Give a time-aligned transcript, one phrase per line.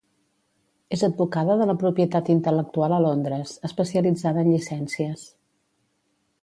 [0.95, 5.29] És advocada de propietat intel·lectual a Londres, especialitzada en llicències.